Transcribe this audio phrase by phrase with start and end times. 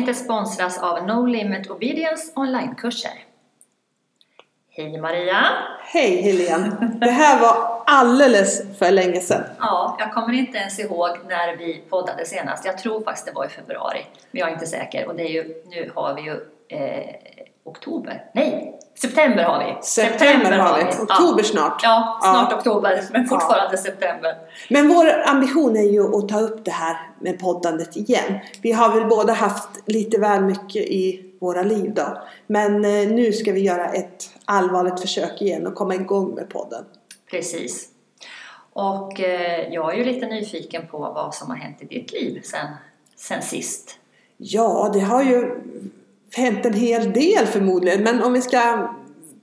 [0.00, 3.24] avsnittet sponsras av No Limit Obedience onlinekurser.
[4.70, 5.46] Hej Maria!
[5.80, 6.76] Hej Helene!
[7.00, 9.42] Det här var alldeles för länge sedan.
[9.58, 12.64] Ja, jag kommer inte ens ihåg när vi poddade senast.
[12.64, 15.08] Jag tror faktiskt det var i februari, men jag är inte säker.
[15.08, 16.34] Och det är ju, nu har vi ju
[16.68, 17.16] eh,
[17.70, 18.24] oktober.
[18.34, 19.82] Nej, september har vi.
[19.82, 20.84] September, har vi.
[20.84, 21.80] Oktober snart.
[21.82, 24.34] Ja, snart oktober, men fortfarande september.
[24.70, 28.38] Men vår ambition är ju att ta upp det här med poddandet igen.
[28.62, 32.22] Vi har väl båda haft lite väl mycket i våra liv då.
[32.46, 36.84] Men eh, nu ska vi göra ett allvarligt försök igen och komma igång med podden.
[37.30, 37.88] Precis.
[38.72, 42.40] Och eh, jag är ju lite nyfiken på vad som har hänt i ditt liv
[42.44, 42.66] sen,
[43.16, 43.96] sen sist.
[44.36, 45.60] Ja, det har ju
[46.36, 48.02] hänt en hel del förmodligen.
[48.02, 48.94] Men om vi ska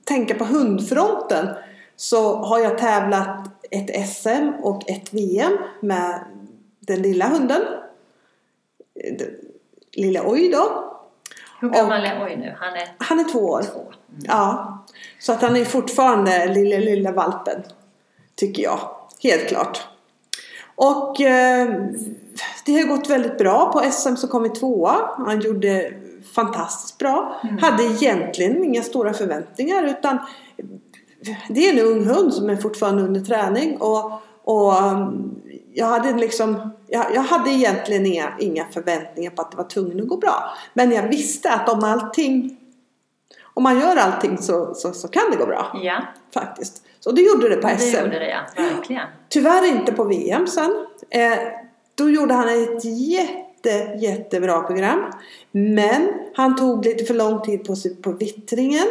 [0.04, 1.48] tänka på hundfronten
[1.96, 6.20] så har jag tävlat ett SM och ett VM med
[6.80, 7.62] den lilla hunden.
[9.94, 10.94] Lilla Oj då.
[11.62, 12.56] Hur gammal är Oj nu?
[12.60, 13.62] Han är, han är två år.
[13.62, 13.80] två.
[13.80, 13.94] Mm.
[14.26, 14.78] Ja.
[15.20, 17.64] Så att han är fortfarande lilla, lilla valpen.
[18.36, 18.80] Tycker jag.
[19.24, 19.88] Helt klart.
[20.76, 21.68] Och eh,
[22.66, 23.72] det har gått väldigt bra.
[23.72, 25.10] På SM så kom vi tvåa.
[25.18, 25.94] Han gjorde
[26.34, 27.42] fantastiskt bra.
[27.44, 27.58] Mm.
[27.58, 30.20] Hade egentligen inga stora förväntningar utan
[31.50, 34.12] det är en ung hund som är fortfarande under träning och,
[34.44, 35.42] och um,
[35.74, 40.02] jag hade liksom jag, jag, hade egentligen inga, inga förväntningar på att det var tvungen
[40.02, 40.54] att gå bra.
[40.74, 42.58] Men jag visste att om allting
[43.58, 45.80] om man gör allting så, så, så kan det gå bra.
[45.84, 46.02] Ja.
[46.34, 46.84] Faktiskt.
[47.00, 47.92] Så det gjorde det på SM.
[47.92, 49.08] Det gjorde det ja, verkligen.
[49.30, 50.86] Tyvärr inte på VM sen.
[51.10, 51.38] Eh,
[51.96, 53.47] då gjorde han ett jätte,
[54.00, 55.00] jättebra program.
[55.52, 58.88] Men han tog lite för lång tid på sig på vittringen.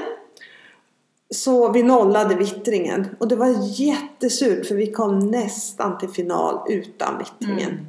[1.30, 3.06] Så vi nollade vittringen.
[3.18, 7.70] Och det var jättesurt för vi kom nästan till final utan vittringen.
[7.70, 7.86] Mm.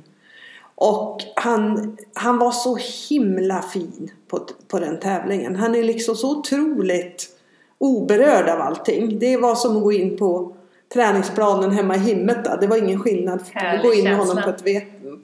[0.75, 2.77] Och han, han var så
[3.09, 5.55] himla fin på, på den tävlingen.
[5.55, 7.29] Han är liksom så otroligt
[7.77, 9.19] oberörd av allting.
[9.19, 10.53] Det var som att gå in på
[10.93, 12.57] träningsplanen hemma i Himmeta.
[12.57, 14.63] Det var ingen skillnad att gå in med honom på ett,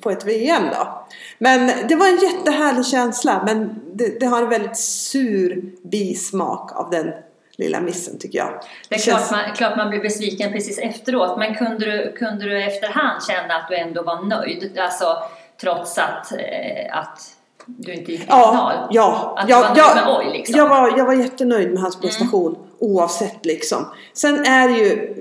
[0.02, 1.06] på ett VM då.
[1.38, 3.44] Men det var en jättehärlig känsla.
[3.46, 7.12] Men det, det har en väldigt sur bismak av den
[7.58, 8.62] lilla missen tycker jag.
[8.90, 11.38] Det är det klart, man, klart man blir besviken precis efteråt.
[11.38, 14.80] Men kunde du, kunde du efterhand känna att du ändå var nöjd?
[14.80, 15.18] Alltså
[15.62, 18.88] trots att, eh, att du inte gick till ja, final?
[18.92, 20.58] Ja, att ja, ja, med Oj, liksom.
[20.58, 22.68] jag, var, jag var jättenöjd med hans prestation mm.
[22.80, 23.86] oavsett liksom.
[24.14, 25.16] Sen är det ju,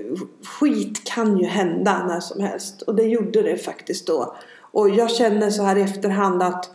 [0.59, 4.35] skit kan ju hända när som helst och det gjorde det faktiskt då.
[4.73, 6.69] Och jag känner så här i efterhand att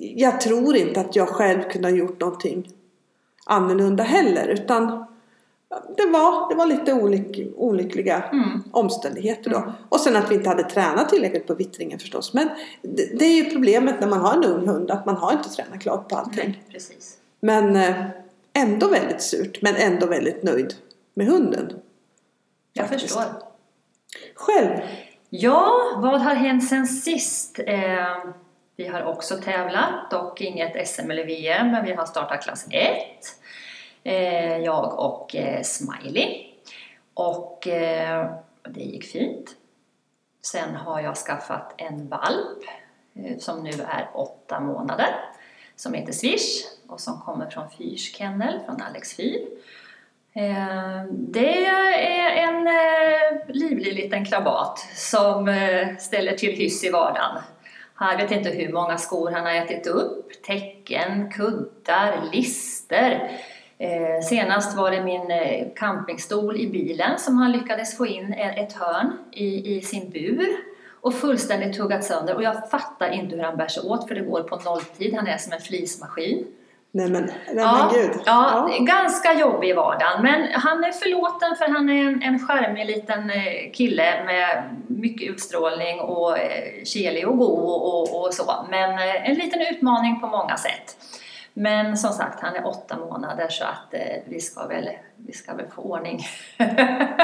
[0.00, 2.72] jag tror inte att jag själv kunde ha gjort någonting
[3.46, 5.06] annorlunda heller utan
[5.96, 8.62] det var, det var lite olyck, olyckliga mm.
[8.70, 9.56] omständigheter då.
[9.56, 9.70] Mm.
[9.88, 12.34] Och sen att vi inte hade tränat tillräckligt på vittringen förstås.
[12.34, 12.48] Men
[12.82, 15.48] det, det, är ju problemet när man har en ung hund att man har inte
[15.48, 16.48] tränat klart på allting.
[16.48, 17.16] Nej, precis.
[17.40, 17.94] Men eh,
[18.52, 20.74] ändå väldigt surt men ändå väldigt nöjd
[21.14, 21.72] med hunden.
[22.72, 23.14] Jag faktiskt.
[23.14, 23.42] förstår.
[24.34, 24.68] Själv?
[25.30, 27.60] Ja, vad har hänt sen sist?
[27.66, 28.24] Eh,
[28.76, 32.96] vi har också tävlat, dock inget SM eller VM, men vi har startat klass 1.
[34.04, 36.46] Eh, jag och eh, Smiley.
[37.14, 38.30] Och eh,
[38.68, 39.56] det gick fint.
[40.42, 42.64] Sen har jag skaffat en valp
[43.14, 45.14] eh, som nu är åtta månader
[45.76, 49.46] som heter Swish och som kommer från Fyrs kennel, från Alex Fyr.
[50.38, 57.42] Eh, det är en eh, livlig liten krabat som eh, ställer till hyss i vardagen.
[57.94, 63.30] Han vet inte hur många skor han har ätit upp, täcken, kuddar, lister.
[64.28, 65.32] Senast var det min
[65.76, 70.48] campingstol i bilen som han lyckades få in ett hörn i, i sin bur
[71.00, 74.20] och fullständigt tuggat sönder och jag fattar inte hur han bär sig åt för det
[74.20, 76.46] går på nolltid, han är som en flismaskin.
[76.90, 78.20] Nej men, nej ja, men gud.
[78.26, 82.46] Ja, ja, ganska jobbig i vardagen men han är förlåten för han är en, en
[82.46, 88.66] charmig liten eh, kille med mycket utstrålning och eh, kelig och god och, och, så
[88.70, 90.96] men eh, en liten utmaning på många sätt.
[91.54, 95.54] Men som sagt, han är åtta månader så att eh, vi, ska väl, vi ska
[95.54, 96.18] väl få ordning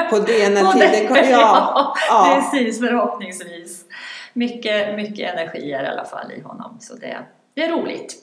[0.09, 1.31] på det när tiden kommer.
[1.31, 3.85] Ja, ja, precis, förhoppningsvis.
[4.33, 7.17] Mycket, mycket energier i alla fall i honom, så det,
[7.53, 8.15] det är roligt.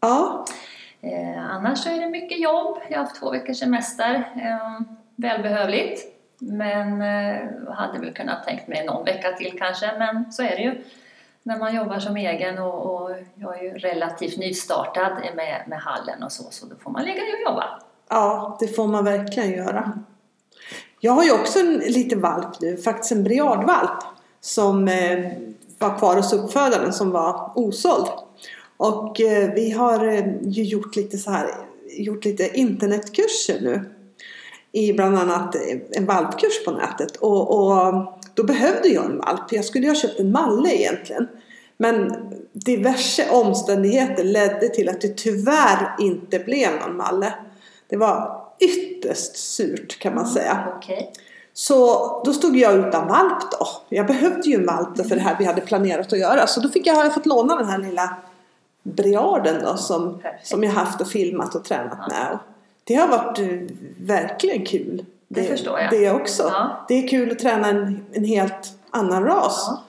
[0.00, 0.46] Ja.
[1.00, 2.78] Eh, annars så är det mycket jobb.
[2.88, 4.14] Jag har haft två veckors semester.
[4.36, 4.80] Eh,
[5.16, 6.16] välbehövligt.
[6.38, 10.62] Men eh, hade väl kunnat tänkt mig någon vecka till kanske, men så är det
[10.62, 10.84] ju
[11.42, 16.22] när man jobbar som egen och, och, jag är ju relativt nystartad med, med hallen
[16.22, 17.64] och så, så då får man ligga och jobba.
[18.08, 19.92] Ja, det får man verkligen göra.
[21.00, 23.98] Jag har ju också en liten valp nu, faktiskt en briardvalp
[24.40, 25.32] som eh,
[25.78, 28.06] var kvar hos uppfödaren som var osåld.
[28.80, 31.46] Och eh, vi har eh, ju gjort lite så här,
[31.88, 33.90] gjort lite internetkurser nu.
[34.72, 37.16] I bland annat eh, en valpkurs på nätet.
[37.16, 37.94] Och, och
[38.34, 39.52] då behövde jag en valp.
[39.52, 41.28] Jag skulle ju ha köpt en malle egentligen.
[41.76, 42.12] Men
[42.52, 47.34] diverse omständigheter ledde till att det tyvärr inte blev någon malle.
[47.88, 50.68] Det var ytterst surt kan man säga.
[50.78, 51.06] Okay.
[51.52, 51.82] Så
[52.24, 53.66] då stod jag utan valp då.
[53.88, 56.46] Jag behövde ju en valp för det här vi hade planerat att göra.
[56.46, 58.16] Så då fick jag, har jag fått låna den här lilla
[58.82, 62.08] briarden då som, som jag haft och filmat och tränat ja.
[62.08, 62.38] med.
[62.84, 63.68] Det har varit uh,
[63.98, 65.04] verkligen kul.
[65.28, 65.90] Det, det, förstår jag.
[65.90, 66.42] Det också.
[66.42, 66.84] Ja.
[66.88, 69.66] Det är kul att träna en, en helt annan ras.
[69.68, 69.82] Ja.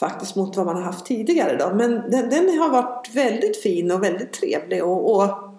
[0.00, 1.74] Faktiskt mot vad man har haft tidigare då.
[1.74, 4.84] Men den, den har varit väldigt fin och väldigt trevlig.
[4.84, 5.51] Och, och eh,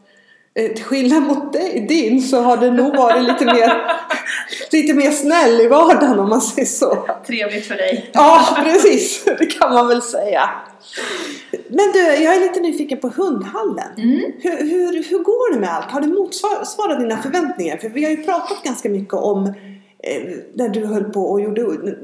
[0.53, 3.81] till skillnad mot dig, din så har det nog varit lite mer
[4.71, 7.07] lite mer snäll i vardagen om man säger så.
[7.27, 8.09] Trevligt för dig.
[8.13, 9.23] Ja, precis.
[9.39, 10.49] Det kan man väl säga.
[11.67, 13.93] Men du, jag är lite nyfiken på hundhallen.
[13.97, 14.31] Mm.
[14.39, 15.91] Hur, hur, hur går det med allt?
[15.91, 17.77] Har det motsvarat dina förväntningar?
[17.77, 19.53] För vi har ju pratat ganska mycket om eh,
[20.05, 21.61] Eh, när du höll på och gjorde,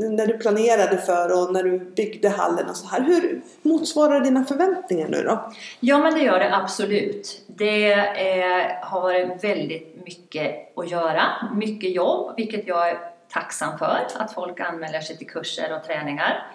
[0.10, 3.02] när du planerade för och när du byggde hallen och så här.
[3.02, 5.52] Hur motsvarar dina förväntningar nu då?
[5.80, 7.42] Ja men det gör det absolut.
[7.48, 11.24] Det eh, har varit väldigt mycket att göra,
[11.56, 12.98] mycket jobb, vilket jag är
[13.30, 16.48] tacksam för, att folk anmäler sig till kurser och träningar.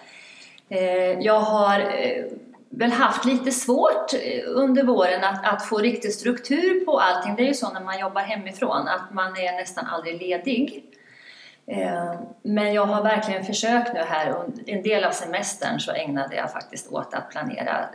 [0.69, 2.25] Eh, jag har eh,
[2.69, 7.37] väl haft lite svårt eh, under våren att, att få riktig struktur på allting.
[7.37, 10.85] Det är ju så när man jobbar hemifrån att man är nästan aldrig ledig.
[12.43, 14.34] Men jag har verkligen försökt nu här,
[14.66, 17.88] en del av semestern så ägnade jag faktiskt åt att planera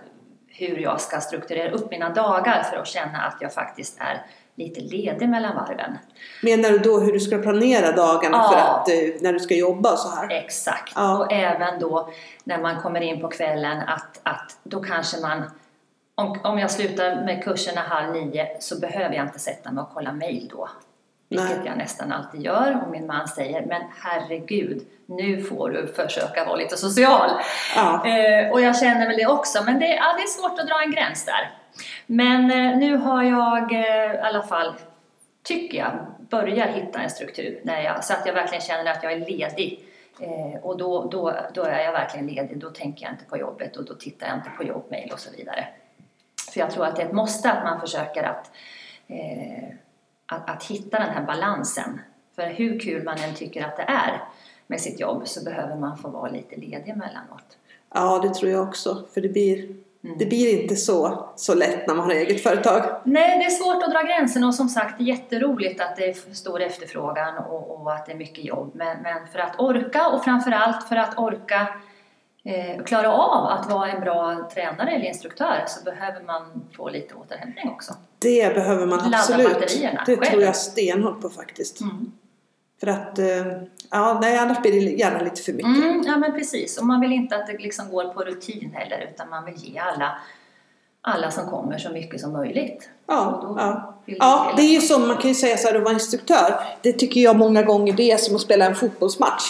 [0.48, 4.26] hur jag ska strukturera upp mina dagar för att känna att jag faktiskt är
[4.56, 5.98] lite ledig mellan varven.
[6.44, 8.52] Menar du då hur du ska planera dagarna ja.
[8.52, 10.32] för att, eh, när du ska jobba och så här?
[10.32, 11.18] Exakt, ja.
[11.18, 12.10] och även då
[12.44, 15.44] när man kommer in på kvällen att, att då kanske man
[16.16, 19.90] om, om jag slutar med kurserna halv nio så behöver jag inte sätta mig och
[19.94, 20.70] kolla mail då.
[21.30, 21.66] Vilket Nej.
[21.66, 26.56] jag nästan alltid gör och min man säger men herregud nu får du försöka vara
[26.56, 27.30] lite social.
[27.76, 28.08] Ja.
[28.08, 30.82] Eh, och jag känner väl det också men det, ja, det är svårt att dra
[30.86, 31.52] en gräns där.
[32.06, 34.74] Men eh, nu har jag eh, i alla fall,
[35.44, 35.92] tycker jag,
[36.30, 39.86] börjat hitta en struktur när jag, så att jag verkligen känner att jag är ledig.
[40.20, 43.78] Eh, och då, då, då är jag verkligen ledig, då tänker jag inte på jobbet
[43.78, 45.68] och då tittar jag inte på jobbmail och så vidare.
[46.54, 48.52] För jag tror att det är ett måste att man försöker att,
[49.08, 49.70] eh,
[50.30, 52.00] att, att hitta den här balansen.
[52.36, 54.24] För hur kul man än tycker att det är
[54.68, 57.58] med sitt jobb så behöver man få vara lite ledig emellanåt.
[57.94, 59.04] Ja, det tror jag också.
[59.14, 60.18] För det blir Mm.
[60.18, 63.02] Det blir inte så, så lätt när man har eget företag.
[63.04, 66.62] Nej, det är svårt att dra gränsen och som sagt jätteroligt att det är stor
[66.62, 68.72] efterfrågan och, och att det är mycket jobb.
[68.74, 71.68] Men, men, för att orka och framförallt för att orka
[72.44, 77.16] eh, klara av att vara en bra tränare eller instruktör så behöver man få lite
[77.16, 77.94] återhämtning också.
[78.20, 79.44] Det behöver man absolut.
[79.44, 80.32] Ladda batterierna Det själv.
[80.32, 81.82] tror jag stenhårt på faktiskt.
[81.82, 82.12] Mm.
[82.80, 83.46] För att, eh,
[83.92, 85.84] ja, nej, annars blir det gärna lite för mycket.
[85.84, 86.78] Mm, ja, men precis.
[86.78, 89.80] Och man vill inte att det liksom går på rutin heller, utan man vill ge
[89.80, 90.20] alla,
[91.02, 92.90] alla som kommer så mycket som möjligt.
[93.08, 93.96] Ja, ja.
[94.06, 96.94] ja det är ju så, man kan ju säga så här att vara instruktör, det
[96.94, 99.44] tycker jag många gånger det är som att spela en fotbollsmatch.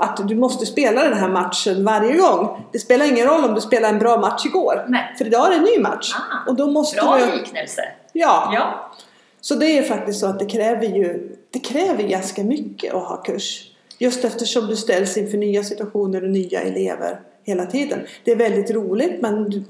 [0.00, 2.66] Att du måste spela den här matchen varje gång.
[2.72, 4.84] Det spelar ingen roll om du spelar en bra match igår.
[4.88, 5.14] Nej.
[5.18, 6.14] För idag är det en ny match.
[6.14, 7.36] Ah, och då måste bra du...
[7.36, 7.82] liknelse!
[8.12, 8.50] Ja.
[8.54, 8.92] ja.
[9.40, 13.16] Så det är faktiskt så att det kräver ju det kräver ganska mycket att ha
[13.16, 13.70] kurs.
[13.98, 18.06] Just eftersom du ställs inför nya situationer och nya elever hela tiden.
[18.24, 19.64] Det är väldigt roligt men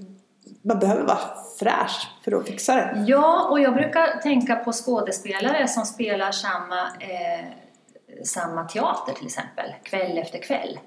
[0.62, 1.18] man behöver vara
[1.59, 3.04] fräsch för att fixa det.
[3.07, 7.47] Ja, och jag brukar tänka på skådespelare som spelar samma, eh,
[8.25, 10.78] samma teater till exempel, kväll efter kväll.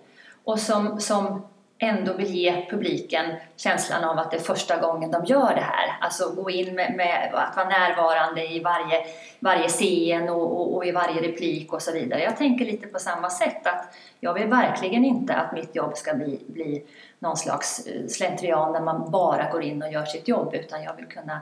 [0.44, 1.46] Och som, som
[1.84, 5.98] ändå vill ge publiken känslan av att det är första gången de gör det här.
[6.02, 9.06] Alltså gå in med, med att vara närvarande i varje,
[9.40, 12.24] varje scen och, och, och, i varje replik och så vidare.
[12.24, 16.14] Jag tänker lite på samma sätt att jag vill verkligen inte att mitt jobb ska
[16.14, 16.84] bli, bli
[17.20, 20.96] någon slags eh, slentrian där man bara går in och gör sitt jobb utan jag
[20.96, 21.42] vill kunna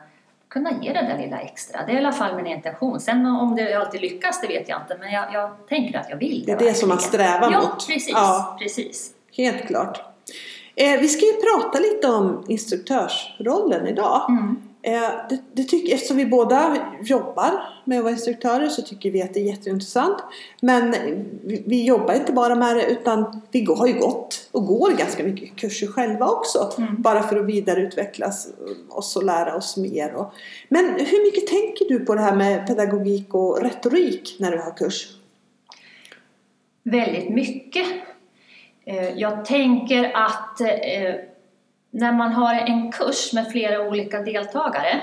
[0.50, 1.86] kunna ge det där lilla extra.
[1.86, 3.00] Det är i alla fall min intention.
[3.00, 4.98] Sen om det alltid lyckas, det vet jag inte.
[5.00, 6.56] Men jag, jag tänker att jag vill det.
[6.56, 7.88] Det är det som man strävar ja, mot.
[7.88, 9.14] Precis, ja, precis.
[9.38, 10.10] Helt klart.
[10.76, 14.26] Eh, vi ska ju prata lite om instruktörsrollen idag.
[14.30, 14.56] Mm.
[14.82, 17.52] Eh, det, det tycker, eftersom vi båda jobbar
[17.86, 20.18] med att vara instruktörer så tycker vi att det är jätteintressant.
[20.62, 20.96] Men
[21.44, 25.24] vi, vi jobbar inte bara med det utan vi har ju gått och går ganska
[25.24, 26.74] mycket kurser själva också.
[26.78, 27.02] Mm.
[27.02, 28.48] Bara för att vidareutvecklas
[28.90, 30.14] oss och lära oss mer.
[30.14, 30.34] Och,
[30.70, 34.78] men hur mycket tänker du på det här med pedagogik och retorik när du har
[34.78, 35.08] kurs?
[36.84, 37.86] Väldigt mycket.
[38.90, 41.16] Eh, jag tänker att eh,
[41.92, 45.02] när man har en kurs med flera olika deltagare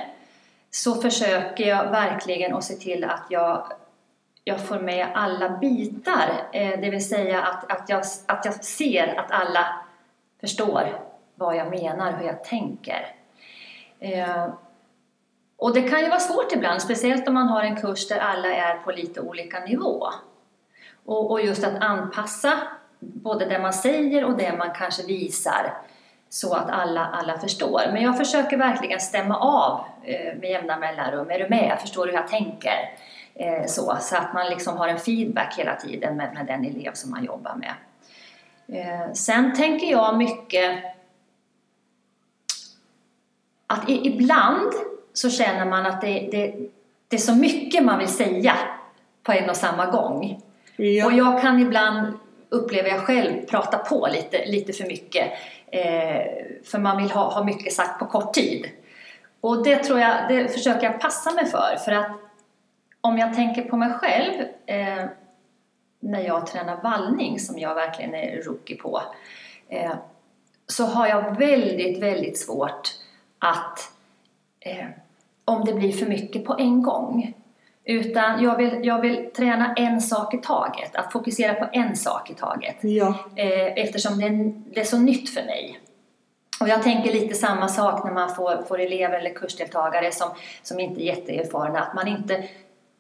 [0.70, 3.72] så försöker jag verkligen att se till att jag,
[4.44, 6.48] jag får med alla bitar.
[6.52, 9.66] Eh, det vill säga att, att, jag, att jag ser att alla
[10.40, 11.00] förstår
[11.34, 13.06] vad jag menar, hur jag tänker.
[15.56, 18.48] Och det kan ju vara svårt ibland, speciellt om man har en kurs där alla
[18.48, 20.08] är på lite olika nivå.
[21.04, 22.52] Och, och just att anpassa
[22.98, 25.74] både det man säger och det man kanske visar
[26.28, 27.82] så att alla, alla förstår.
[27.92, 31.30] Men jag försöker verkligen stämma av eh, med jämna mellanrum.
[31.30, 31.78] Är du med?
[31.80, 32.98] Förstår du hur jag tänker?
[33.34, 36.92] Eh, så, så att man liksom har en feedback hela tiden med, med den elev
[36.92, 37.74] som man jobbar med.
[38.68, 40.84] Eh, sen tänker jag mycket
[43.66, 44.72] att i, ibland
[45.12, 46.54] så känner man att det, det,
[47.08, 48.56] det är så mycket man vill säga
[49.22, 50.42] på en och samma gång.
[50.76, 51.06] Ja.
[51.06, 55.32] Och jag kan ibland, upplever jag själv, prata på lite, lite för mycket.
[55.66, 56.22] Eh,
[56.64, 58.66] för man vill ha, ha mycket sagt på kort tid.
[59.40, 61.76] Och det tror jag, det försöker jag passa mig för.
[61.84, 62.10] För att
[63.00, 65.04] om jag tänker på mig själv eh,
[66.00, 69.02] när jag tränar vallning, som jag verkligen är rookie på,
[69.68, 69.92] eh,
[70.66, 72.88] så har jag väldigt, väldigt svårt
[73.38, 73.92] att
[74.60, 74.86] eh,
[75.44, 77.34] om det blir för mycket på en gång.
[77.88, 82.30] Utan jag vill, jag vill träna en sak i taget, att fokusera på en sak
[82.30, 82.76] i taget.
[82.80, 83.14] Ja.
[83.36, 85.80] Eh, eftersom det är, det är så nytt för mig.
[86.60, 90.28] Och jag tänker lite samma sak när man får, får elever eller kursdeltagare som,
[90.62, 92.44] som inte är jätteerfarna, att, man inte,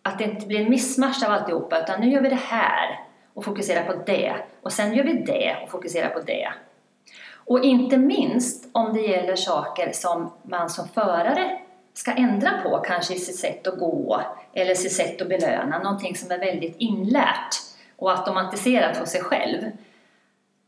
[0.02, 3.00] att det inte blir en missmatch av alltihopa, utan nu gör vi det här
[3.34, 4.34] och fokuserar på det.
[4.62, 6.52] Och sen gör vi det och fokuserar på det.
[7.34, 11.58] Och inte minst om det gäller saker som man som förare
[11.98, 14.22] ska ändra på, kanske i sitt sätt att gå
[14.52, 17.54] eller sitt sätt att belöna, någonting som är väldigt inlärt
[17.96, 19.62] och automatiserat hos sig själv.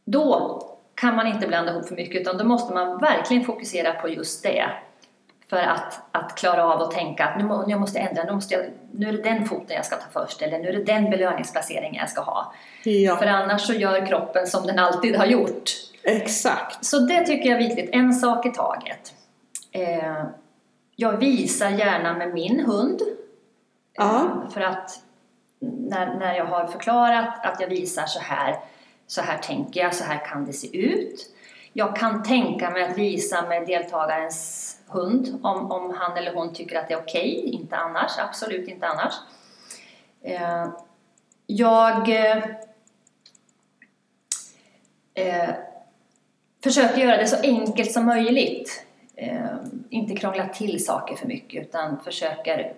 [0.05, 0.59] Då
[0.95, 4.43] kan man inte blanda ihop för mycket utan då måste man verkligen fokusera på just
[4.43, 4.65] det
[5.51, 8.55] för att, att klara av att tänka att nu, må, jag måste ändra, nu, måste
[8.55, 11.11] jag, nu är det den foten jag ska ta först eller nu är det den
[11.11, 12.53] belöningsplaceringen jag ska ha.
[12.85, 13.17] Ja.
[13.17, 15.71] För annars så gör kroppen som den alltid har gjort.
[16.03, 16.85] Exakt.
[16.85, 19.15] Så det tycker jag är viktigt, en sak i taget.
[19.73, 20.25] Eh,
[21.01, 23.03] jag visar gärna med min hund.
[23.93, 24.21] Ja.
[24.21, 25.03] Eh, för att
[25.61, 28.57] när, när jag har förklarat att jag visar så här,
[29.07, 31.35] så här tänker jag, så här kan det se ut.
[31.73, 36.79] Jag kan tänka mig att visa med deltagarens hund om, om han eller hon tycker
[36.79, 37.51] att det är okej, okay.
[37.51, 39.15] inte annars, absolut inte annars.
[40.23, 40.69] Eh,
[41.47, 42.45] jag eh,
[45.15, 45.51] eh,
[46.65, 48.85] försöker göra det så enkelt som möjligt.
[49.21, 49.57] Eh,
[49.91, 52.73] inte krångla till saker för mycket utan försöker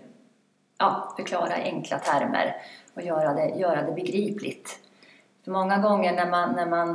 [0.79, 2.57] ja, förklara i enkla termer
[2.95, 4.79] och göra det, göra det begripligt.
[5.45, 6.91] För många gånger när man, när man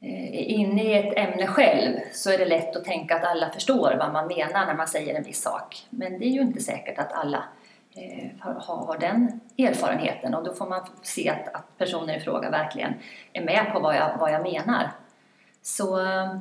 [0.00, 3.50] eh, är inne i ett ämne själv så är det lätt att tänka att alla
[3.50, 5.86] förstår vad man menar när man säger en viss sak.
[5.90, 7.44] Men det är ju inte säkert att alla
[7.96, 8.54] eh, har,
[8.86, 12.94] har den erfarenheten och då får man se att, att personen i fråga verkligen
[13.32, 14.90] är med på vad jag, vad jag menar.
[15.62, 16.40] Så ehm,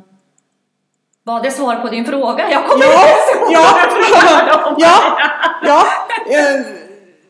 [1.24, 2.52] var det svar på din fråga?
[2.52, 3.66] Jag kommer ja, inte ja,
[4.78, 5.04] ja,
[5.64, 5.86] ja,
[6.32, 6.64] ja.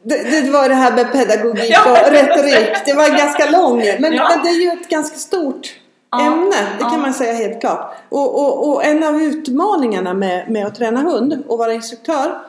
[0.03, 2.85] Det, det, var det här med pedagogik ja, och retorik.
[2.85, 4.29] Det var ganska lång, men, ja.
[4.29, 5.75] men det är ju ett ganska stort
[6.21, 6.55] ämne.
[6.77, 7.95] Det kan man säga helt klart.
[8.09, 12.41] Och, och, och, en av utmaningarna med, med att träna hund och vara instruktör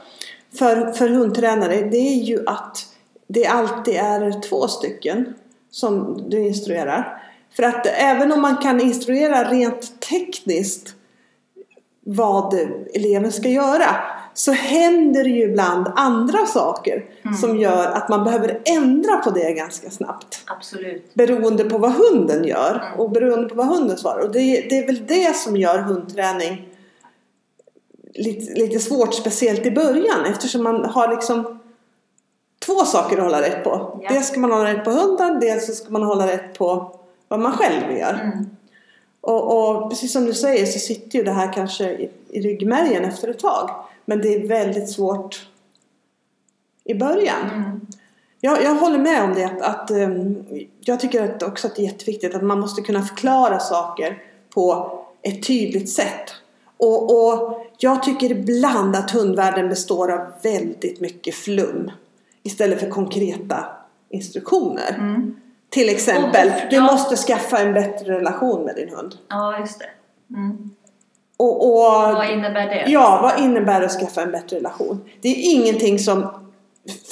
[0.58, 2.86] för, för hundtränare det är ju att
[3.28, 5.34] det alltid är två stycken
[5.70, 7.22] som du instruerar.
[7.56, 10.94] För att även om man kan instruera rent tekniskt
[12.04, 12.54] vad
[12.94, 13.96] eleven ska göra
[14.34, 17.36] så händer det ju ibland andra saker mm.
[17.36, 20.42] som gör att man behöver ändra på det ganska snabbt.
[20.46, 21.14] Absolut.
[21.14, 23.00] Beroende på vad hunden gör mm.
[23.00, 24.20] och beroende på vad hunden svarar.
[24.20, 26.68] Och det, det, är väl det som gör hundträning
[28.14, 31.60] lite, lite svårt, speciellt i början eftersom man har liksom
[32.66, 34.00] två saker att hålla rätt på.
[34.02, 34.08] Ja.
[34.12, 37.40] Dels ska man hålla rätt på hunden, dels så ska man hålla rätt på vad
[37.40, 38.14] man själv gör.
[38.14, 38.46] Mm.
[39.22, 43.04] Och, och, precis som du säger så sitter ju det här kanske i, i ryggmärgen
[43.04, 43.70] efter ett tag.
[44.04, 45.48] Men det är väldigt svårt
[46.84, 47.50] i början.
[47.54, 47.80] Mm.
[48.40, 49.44] Jag, jag håller med om det.
[49.44, 50.44] Att, att um,
[50.80, 54.22] jag tycker att också att det är jätteviktigt att man måste kunna förklara saker
[54.54, 56.34] på ett tydligt sätt.
[56.76, 61.90] Och, och jag tycker ibland att hundvärlden består av väldigt mycket flum
[62.42, 63.64] istället för konkreta
[64.08, 64.96] instruktioner.
[64.98, 65.36] Mm.
[65.72, 66.82] Till exempel, och, du ja.
[66.82, 69.14] måste skaffa en bättre relation med din hund.
[69.28, 69.86] Ja, just det.
[70.34, 70.70] Mm.
[71.36, 72.84] Och, och, vad innebär det?
[72.90, 75.00] Ja, vad innebär det att skaffa en bättre relation?
[75.20, 76.28] Det är ingenting som,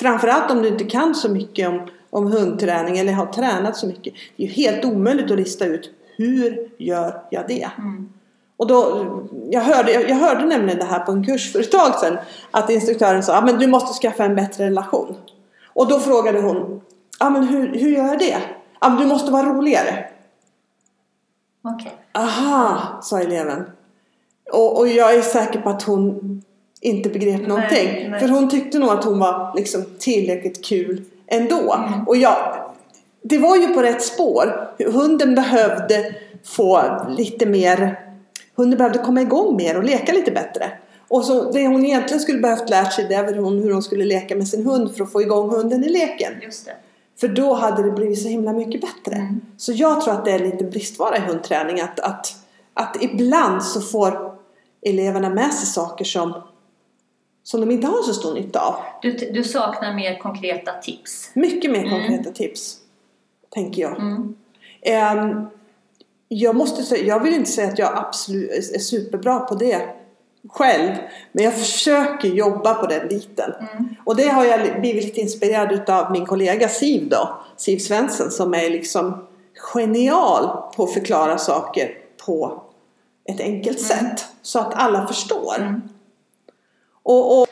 [0.00, 4.14] framförallt om du inte kan så mycket om, om hundträning eller har tränat så mycket.
[4.36, 7.70] Det är ju helt omöjligt att lista ut hur gör jag det?
[7.78, 8.08] Mm.
[8.56, 9.06] Och då,
[9.50, 12.18] jag, hörde, jag, hörde nämligen det här på en kurs för ett tag sedan.
[12.50, 15.16] Att instruktören sa att du måste skaffa en bättre relation.
[15.66, 16.80] Och då frågade hon
[17.20, 18.42] ah, men hur, hur gör jag det?
[18.78, 20.04] Ah, men du måste vara roligare.
[21.62, 21.92] Okej.
[22.12, 23.64] Aha, sa eleven.
[24.52, 26.42] Och, och jag är säker på att hon
[26.80, 27.86] inte begrep någonting.
[27.86, 28.20] Nej, nej.
[28.20, 31.74] För hon tyckte nog att hon var liksom tillräckligt kul ändå.
[31.74, 32.08] Mm.
[32.08, 32.36] Och jag,
[33.22, 34.70] det var ju på rätt spår.
[34.86, 38.00] Hunden behövde få lite mer,
[38.54, 40.72] hunden behövde komma igång mer och leka lite bättre.
[41.08, 44.04] Och så det hon egentligen skulle behövt lärt sig det är hon, hur hon skulle
[44.04, 46.32] leka med sin hund för att få igång hunden i leken.
[46.42, 46.72] Just det.
[47.20, 49.16] För då hade det blivit så himla mycket bättre.
[49.16, 49.40] Mm.
[49.56, 51.80] Så jag tror att det är lite bristvara i hundträning.
[51.80, 52.26] Att, att,
[52.74, 54.38] att ibland så får
[54.82, 56.42] eleverna med sig saker som,
[57.42, 58.76] som de inte har så stor nytta av.
[59.02, 61.30] Du, du saknar mer konkreta tips.
[61.34, 61.90] Mycket mer Mm.
[61.90, 62.76] konkreta tips.
[63.50, 63.98] Tänker jag.
[64.00, 64.34] Mm.
[64.82, 65.46] Ehm,
[66.28, 69.99] jag måste säga, jag vill inte säga att jag absolut är superbra på det
[70.48, 70.92] själv.
[71.32, 73.52] Men jag försöker jobba på den biten.
[73.60, 73.94] Mm.
[74.04, 77.40] Och det har jag blivit lite inspirerad utav min kollega Siv då.
[77.56, 79.26] Siv Svensson som är liksom
[79.74, 82.62] genial på att förklara saker på
[83.24, 84.24] ett enkelt sätt.
[84.42, 85.56] Så att alla förstår.
[85.58, 85.82] Mm.
[87.02, 87.48] Och, och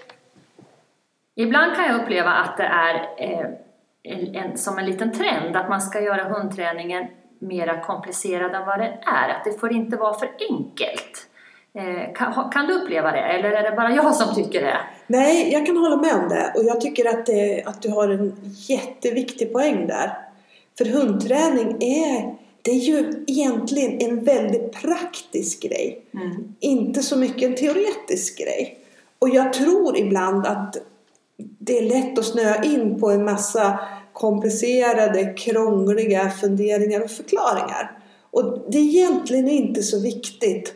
[1.34, 3.46] Ibland kan jag uppleva att det är eh,
[4.02, 7.06] en, en, som en liten trend att man ska göra hundträningen
[7.38, 9.28] mera komplicerad än vad den är.
[9.28, 11.27] Att det får inte vara för enkelt.
[11.74, 12.12] Eh,
[12.52, 14.76] kan, du uppleva det eller är det bara jag som tycker det?
[15.06, 16.52] Nej, jag kan hålla med om det.
[16.56, 18.32] Och jag tycker att, det, att du har en
[18.68, 20.18] jätteviktig poäng där.
[20.78, 26.02] För hundträning är, det är ju egentligen en väldigt praktisk grej.
[26.14, 26.54] Mm.
[26.60, 28.78] Inte så mycket en teoretisk grej.
[29.18, 30.76] Och jag tror ibland att
[31.36, 33.78] det är lätt att snöa in på en massa
[34.12, 37.98] komplicerade, krångliga funderingar och förklaringar.
[38.30, 40.74] Och det är egentligen inte så viktigt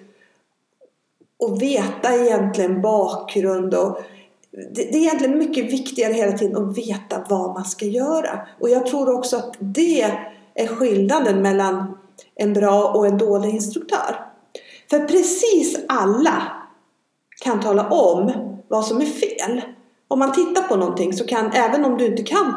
[1.42, 4.00] och veta egentligen bakgrund och
[4.50, 8.40] det, det är egentligen mycket viktigare hela tiden att veta vad man ska göra.
[8.61, 10.02] Och jag tror också att det
[10.55, 11.98] är skillnaden mellan
[12.35, 14.16] en bra och en dålig instruktör.
[14.90, 16.42] För precis alla
[17.44, 18.33] kan tala om
[18.68, 19.62] vad som är fel.
[20.09, 22.55] Om man tittar på någonting så kan, även om du inte kan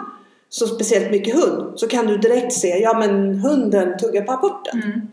[0.49, 4.81] så speciellt mycket hund, så kan du direkt se, ja men hunden tuggar på apporten.
[4.83, 5.07] Mm.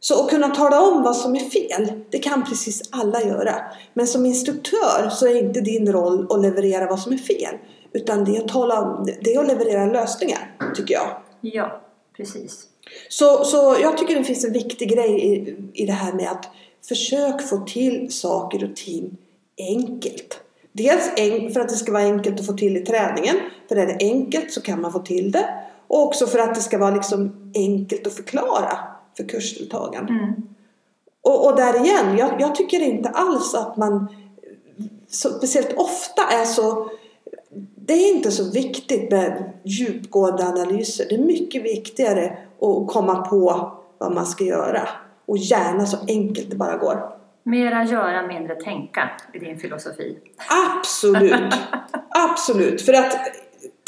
[0.00, 3.54] Så att kunna tala om vad som är fel, det kan precis alla göra.
[3.94, 7.54] Men som instruktör så är inte din roll att leverera vad som är fel.
[7.92, 11.22] Utan det är att, tala, det är att leverera lösningar, tycker jag.
[11.40, 11.80] Ja,
[12.16, 12.66] precis.
[13.08, 16.48] Så, så jag tycker det finns en viktig grej i, i det här med att
[16.88, 19.16] försök få till saker och ting
[19.58, 20.40] enkelt.
[20.72, 21.10] Dels
[21.52, 23.36] för att det ska vara enkelt att få till i träningen.
[23.68, 25.44] För är det enkelt så kan man få till det.
[25.86, 28.78] Och också för att det ska vara liksom enkelt att förklara
[29.20, 30.08] för kursdeltagaren.
[30.08, 30.32] Mm.
[31.22, 34.08] Och, och där igen, jag, jag tycker inte alls att man
[35.08, 36.90] så, speciellt ofta är så
[37.90, 41.06] det är inte så viktigt med djupgående analyser.
[41.08, 44.88] Det är mycket viktigare att komma på vad man ska göra.
[45.26, 47.12] Och gärna så enkelt det bara går.
[47.42, 50.18] Mera göra, mindre tänka i din filosofi.
[50.76, 51.54] Absolut!
[52.10, 52.82] Absolut!
[52.82, 53.12] För att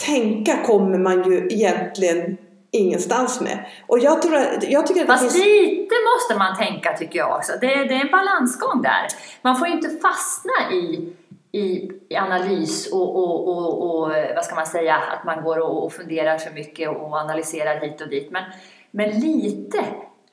[0.06, 2.36] tänka kommer man ju egentligen
[2.72, 3.64] ingenstans med.
[3.86, 5.46] Och jag, tror, jag tycker att Fast finns...
[5.46, 7.52] lite måste man tänka tycker jag också.
[7.60, 9.06] Det, det är en balansgång där.
[9.42, 11.12] Man får ju inte fastna i,
[11.52, 15.84] i, i analys och, och, och, och vad ska man säga, att man går och,
[15.84, 18.30] och funderar för mycket och analyserar hit och dit.
[18.30, 18.44] Men,
[18.90, 19.78] men lite,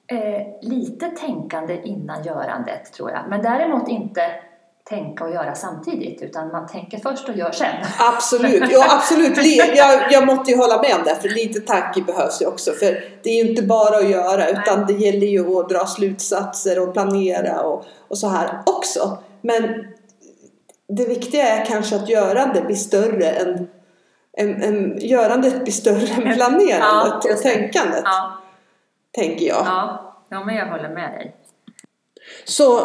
[0.08, 3.21] eh, lite tänkande innan görandet tror jag.
[3.30, 4.21] Men däremot inte
[4.89, 7.75] tänka och göra samtidigt utan man tänker först och gör sen.
[7.99, 9.38] Absolut, ja absolut.
[9.75, 12.71] Jag, jag måste ju hålla med om det, för lite tanke behövs ju också.
[12.71, 12.86] För
[13.23, 16.93] det är ju inte bara att göra, utan det gäller ju att dra slutsatser och
[16.93, 19.17] planera och, och så här också.
[19.41, 19.63] Men
[20.88, 23.67] det viktiga är kanske att görandet blir större än,
[24.38, 27.49] än, än görandet blir större än planerandet och just det.
[27.49, 28.38] tänkandet, Ja,
[29.12, 29.63] tänker jag.
[29.65, 31.36] ja, ja, men jag håller med dig.
[32.45, 32.80] Så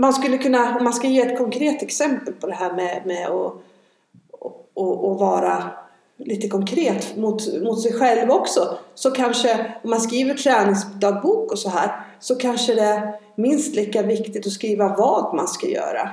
[0.00, 3.26] man skulle kunna, om man ska ge ett konkret exempel på det här med, med
[3.26, 3.54] att
[4.30, 5.70] och, och, och vara
[6.16, 8.78] lite konkret mot, mot sig själv också.
[8.94, 14.02] Så kanske om man skriver träningsdagbok och så här så kanske det är minst lika
[14.02, 16.10] viktigt att skriva vad man ska göra.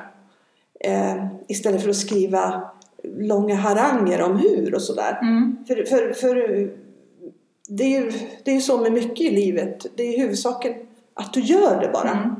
[0.79, 2.61] Eh, istället för att skriva
[3.03, 5.19] långa haranger om hur och sådär.
[5.21, 5.57] Mm.
[5.67, 6.35] För, för, för
[7.69, 8.11] det är ju
[8.43, 9.85] det är så med mycket i livet.
[9.95, 10.73] Det är huvudsaken
[11.13, 12.11] att du gör det bara.
[12.11, 12.35] Mm.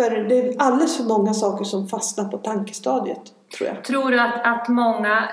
[0.00, 3.20] För det är alldeles för många saker som fastnar på tankestadiet,
[3.56, 3.84] tror jag.
[3.84, 5.28] Tror du att, att många,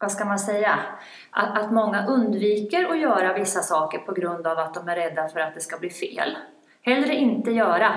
[0.00, 0.78] vad ska man säga,
[1.30, 5.28] att, att många undviker att göra vissa saker på grund av att de är rädda
[5.28, 6.36] för att det ska bli fel?
[6.82, 7.90] Hellre inte göra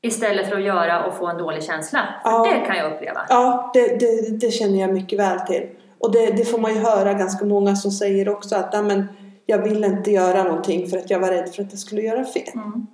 [0.00, 2.00] Istället för att göra och få en dålig känsla.
[2.22, 2.44] För Ja.
[2.54, 3.26] det kan jag uppleva.
[3.28, 5.68] Ja, det, det, det känner jag mycket väl till.
[5.98, 9.06] Och det, det får man ju höra ganska många som säger också att "Nej, men
[9.46, 12.24] jag vill inte göra någonting för att jag var rädd för att jag skulle göra
[12.24, 12.48] fel.
[12.54, 12.86] Mm.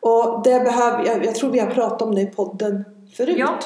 [0.00, 2.84] Och det behöver, jag, jag tror vi har pratat om det i podden
[3.16, 3.36] förut.
[3.38, 3.58] Ja.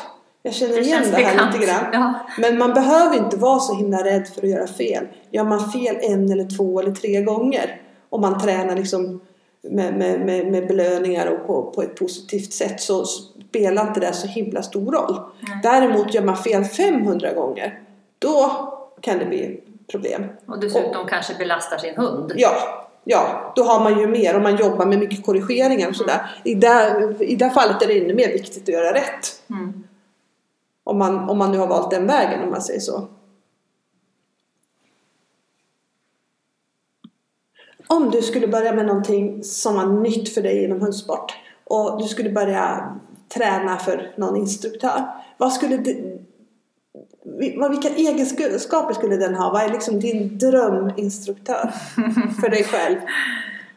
[0.42, 1.54] Jag känner Det igen det här bekant.
[1.54, 1.84] lite grann.
[1.92, 2.14] Ja.
[2.38, 5.06] Men man behöver inte vara så himla rädd för att göra fel.
[5.30, 9.20] Gör man fel en eller två eller tre gånger om man tränar liksom
[9.62, 14.12] med, med, med, med belöningar och på, på ett positivt sätt så spelar inte det
[14.12, 15.20] så himla stor roll.
[15.40, 15.60] Nej.
[15.62, 17.80] Däremot gör man fel 500 gånger
[18.18, 18.50] då
[19.00, 20.24] kan det bli problem.
[20.46, 22.32] Och dessutom kanske belastar sin hund.
[22.36, 22.50] Ja,
[23.04, 26.40] ja, då har man ju mer om man jobbar med mycket korrigeringar och sådär.
[26.44, 29.42] I, det, I det fallet är det ännu mer viktigt att göra rätt.
[29.50, 29.84] Mm.
[30.84, 33.08] Om man, om man nu har valt den vägen om man säger så.
[37.86, 41.32] Om du skulle börja med någonting som var nytt för dig inom hundsport
[41.64, 42.96] och du skulle börja
[43.34, 45.02] träna för någon instruktör.
[45.38, 45.76] Vad skulle
[47.70, 49.50] vilka egenskaper skulle den ha?
[49.50, 51.70] Vad är liksom din dröminstruktör
[52.40, 52.98] för dig själv?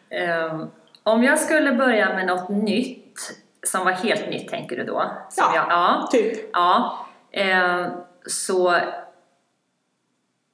[0.10, 0.68] Ehm,
[1.04, 3.20] om jag skulle börja med något nytt,
[3.68, 5.12] som var helt nytt tänker du då?
[5.30, 5.56] Som Ja.
[5.56, 6.10] Jag, ja.
[6.12, 6.50] Typ.
[6.54, 7.88] Ja, eh,
[8.28, 8.76] så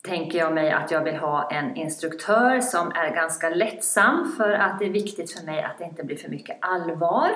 [0.08, 4.80] tänker jag mig att jag vill ha en instruktör som är ganska lättsam för att
[4.80, 7.30] det är viktigt för mig att det inte blir för mycket allvar.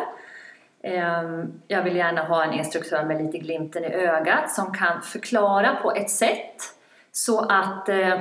[0.85, 5.75] Ehm, jag vill gärna ha en instruktör med lite glimten i ögat som kan förklara
[5.75, 6.55] på ett sätt
[7.11, 8.19] så att eh,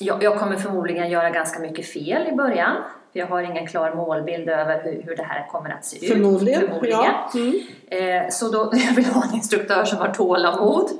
[0.00, 2.76] jag kommer förmodligen göra ganska mycket fel i början.
[3.12, 6.12] För jag har ingen klar målbild över hur, hur det här kommer att se ut.
[6.12, 6.62] Förmodligen.
[6.82, 7.30] Ja.
[7.34, 7.60] Mm.
[7.86, 10.90] Eh, så då, jag vill ha en instruktör som har tålamod.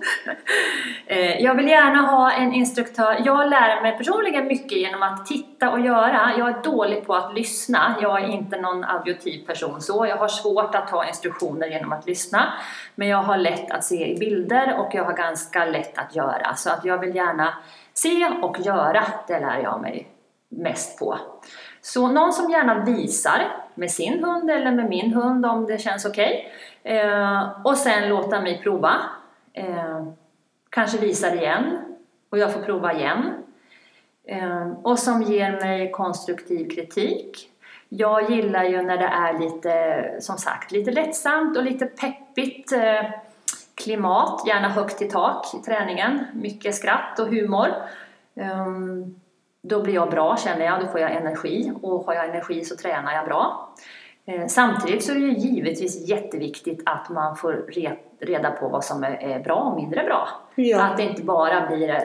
[1.06, 5.70] Eh, jag vill gärna ha en instruktör, jag lär mig personligen mycket genom att titta
[5.70, 6.32] och göra.
[6.38, 10.06] Jag är dålig på att lyssna, jag är inte någon auditiv person så.
[10.06, 12.52] Jag har svårt att ta instruktioner genom att lyssna.
[12.94, 16.54] Men jag har lätt att se i bilder och jag har ganska lätt att göra.
[16.54, 17.54] Så att jag vill gärna
[17.94, 20.08] se och göra, det lär jag mig
[20.48, 21.18] mest på.
[21.82, 26.04] Så någon som gärna visar med sin hund eller med min hund om det känns
[26.04, 26.52] okej.
[26.82, 28.94] Eh, och sen låta mig prova.
[29.52, 30.06] Eh,
[30.70, 31.78] kanske visar igen
[32.30, 33.30] och jag får prova igen.
[34.24, 37.48] Eh, och som ger mig konstruktiv kritik.
[37.88, 43.10] Jag gillar ju när det är lite, som sagt, lite lättsamt och lite peppigt eh,
[43.74, 46.26] klimat, gärna högt i tak i träningen.
[46.34, 47.68] Mycket skratt och humor.
[48.34, 49.20] Um,
[49.62, 52.76] då blir jag bra känner jag, då får jag energi och har jag energi så
[52.76, 53.74] tränar jag bra.
[54.26, 58.84] Eh, samtidigt så är det ju givetvis jätteviktigt att man får re reda på vad
[58.84, 60.28] som är, är bra och mindre bra.
[60.54, 60.82] Ja.
[60.82, 61.96] Att det inte bara blir eh,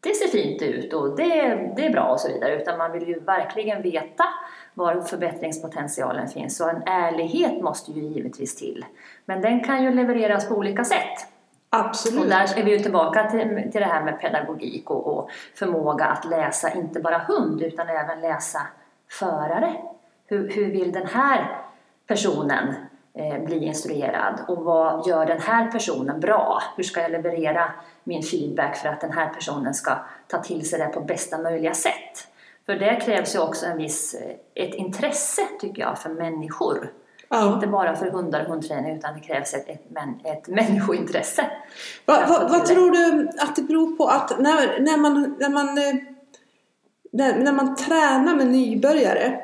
[0.00, 1.24] det ser fint ut och det,
[1.76, 4.24] det är bra och så vidare utan man vill ju verkligen veta
[4.74, 6.56] var förbättringspotentialen finns.
[6.56, 8.84] Så en ärlighet måste ju givetvis till.
[9.24, 11.28] Men den kan ju levereras på olika sätt.
[11.70, 12.20] Absolut.
[12.20, 16.04] Och där är vi ju tillbaka till, till det här med pedagogik och, och förmåga
[16.04, 18.60] att läsa inte bara hund utan även läsa
[19.10, 19.74] förare.
[20.26, 21.60] Hur, hur vill den här
[22.06, 22.74] personen
[23.14, 26.62] eh, bli instruerad och vad gör den här personen bra?
[26.76, 27.72] Hur ska jag leverera
[28.04, 31.74] min feedback för att den här personen ska ta till sig det på bästa möjliga
[31.74, 32.28] sätt?
[32.66, 36.92] För det krävs ju också en viss, eh, ett intresse tycker jag för människor.
[37.30, 37.54] Ja.
[37.54, 39.80] Inte bara för hundar och hundträning utan det krävs ett, ett,
[40.24, 41.50] ett människointresse.
[42.06, 45.68] Va, va, vad tror du att det beror på att när, när man, när man,
[45.68, 45.94] eh,
[47.12, 49.40] när, när man tränar med nybörjare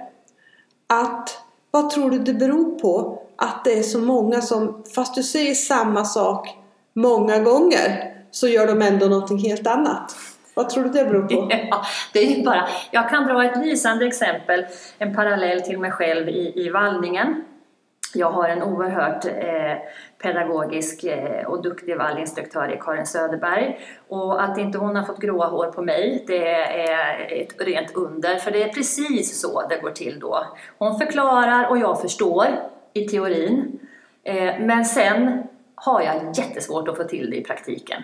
[0.86, 1.38] att
[1.70, 5.54] vad tror du det beror på att det är så många som fast du säger
[5.54, 6.48] samma sak
[6.92, 10.16] många gånger så gör de ändå någonting helt annat?
[10.54, 11.48] Vad tror du det beror på?
[11.70, 14.66] Ja, det är bara, jag kan dra ett lysande exempel,
[14.98, 17.44] en parallell till mig själv i, i vallningen.
[18.14, 19.76] Jag har en oerhört eh,
[20.22, 23.78] pedagogisk eh, och duktig vallinstruktör i Karin Söderberg.
[24.08, 26.48] Och att inte hon har fått gråa hår på mig, det
[26.90, 28.36] är ett rent under.
[28.36, 30.46] För det är precis så det går till då.
[30.78, 32.46] Hon förklarar och jag förstår
[32.92, 33.80] i teorin.
[34.24, 35.42] Eh, men sen
[35.74, 38.02] har jag jättesvårt att få till det i praktiken.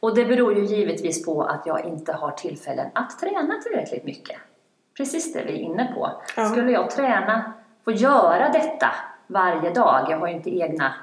[0.00, 4.36] Och det beror ju givetvis på att jag inte har tillfällen att träna tillräckligt mycket.
[4.96, 6.22] Precis det vi är inne på.
[6.50, 7.52] Skulle jag träna,
[7.84, 8.90] få göra detta
[9.26, 10.94] varje dag, jag har ju inte egna,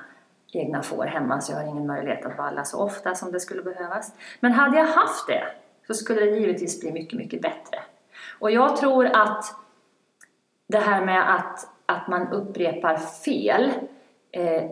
[0.53, 3.61] egna får hemma så jag har ingen möjlighet att valla så ofta som det skulle
[3.61, 4.13] behövas.
[4.39, 5.43] Men hade jag haft det
[5.87, 7.79] så skulle det givetvis bli mycket, mycket bättre.
[8.39, 9.55] Och jag tror att
[10.67, 13.71] det här med att, att man upprepar fel
[14.31, 14.63] eh,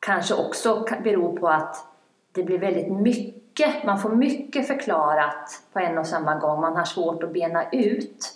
[0.00, 1.86] kanske också beror på att
[2.32, 6.60] det blir väldigt mycket, man får mycket förklarat på en och samma gång.
[6.60, 8.26] Man har svårt att bena ut.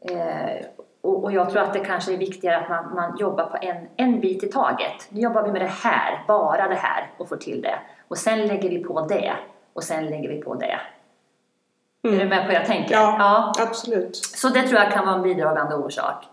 [0.00, 0.66] Eh,
[1.04, 3.76] och, och jag tror att det kanske är viktigare att man, man jobbar på en,
[3.96, 5.08] en bit i taget.
[5.08, 7.78] Nu jobbar vi med det här, bara det här och får till det.
[8.08, 9.32] Och sen lägger vi på det
[9.72, 10.80] och sen lägger vi på det.
[12.04, 12.16] Mm.
[12.16, 12.94] Är du med på vad jag tänker?
[12.94, 14.16] Ja, absolut.
[14.16, 16.24] Så det tror jag kan vara en bidragande orsak.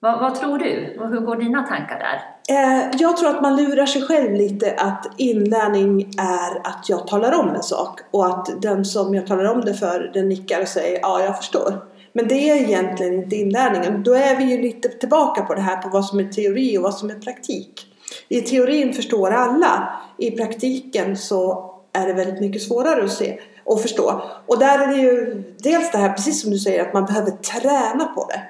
[0.00, 0.98] Vad, vad tror du?
[1.00, 2.20] Och hur går dina tankar där?
[2.56, 7.40] Eh, jag tror att man lurar sig själv lite att inlärning är att jag talar
[7.40, 10.68] om en sak och att den som jag talar om det för den nickar och
[10.68, 11.97] säger ja, jag förstår.
[12.12, 14.02] Men det är egentligen inte inlärningen.
[14.02, 16.82] Då är vi ju lite tillbaka på det här på vad som är teori och
[16.82, 17.86] vad som är praktik.
[18.28, 19.92] I teorin förstår alla.
[20.18, 24.22] I praktiken så är det väldigt mycket svårare att se och förstå.
[24.46, 27.30] Och där är det ju dels det här, precis som du säger, att man behöver
[27.30, 28.42] träna på det.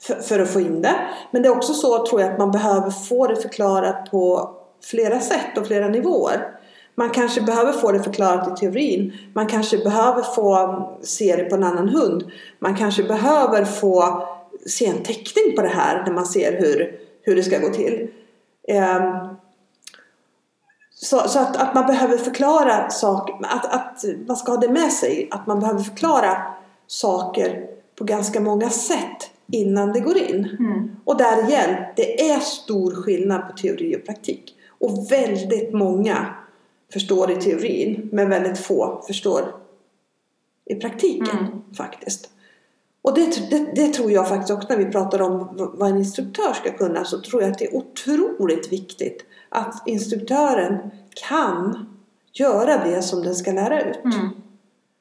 [0.00, 0.94] För, för att få in det.
[1.30, 4.50] Men det är också så tror jag att man behöver få det förklarat på
[4.84, 6.61] flera sätt och flera nivåer.
[6.94, 9.12] Man kanske behöver få det förklarat i teorin.
[9.32, 12.30] Man kanske behöver få se det på en annan hund.
[12.58, 14.28] Man kanske behöver få
[14.66, 18.08] se en teckning på det här när man ser hur, hur det ska gå till.
[18.68, 19.36] Um,
[20.94, 24.92] så, så att, att, man behöver förklara saker, att, att man ska ha det med
[24.92, 26.42] sig, att man behöver förklara
[26.86, 27.66] saker
[27.98, 30.56] på ganska många sätt innan det går in.
[30.58, 30.90] Mm.
[31.04, 34.54] Och där igen, det är stor skillnad på teori och praktik.
[34.80, 36.34] Och väldigt många
[36.92, 39.54] förstår i teorin, men väldigt få förstår
[40.64, 41.62] i praktiken Mm.
[41.76, 42.28] faktiskt.
[43.02, 46.52] Och det, det, det tror jag faktiskt också när vi pratar om vad en instruktör
[46.52, 50.78] ska kunna så tror jag att det är otroligt viktigt att instruktören
[51.28, 51.86] kan
[52.32, 54.04] göra det som den ska lära ut.
[54.04, 54.28] Mm.